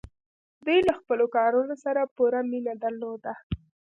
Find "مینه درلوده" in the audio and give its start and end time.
2.49-3.33